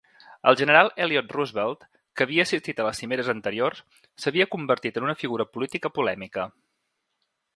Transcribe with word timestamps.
El 0.51 0.55
general 0.59 0.87
Elliott 1.03 1.33
Roosevelt, 1.35 1.83
que 2.19 2.25
havia 2.25 2.45
assistit 2.47 2.79
a 2.79 2.87
les 2.87 3.01
cimeres 3.03 3.29
anteriors, 3.35 3.83
s'havia 4.23 4.49
convertit 4.55 4.97
en 5.01 5.05
una 5.09 5.17
figura 5.25 5.49
política 5.59 5.95
polèmica. 5.99 6.49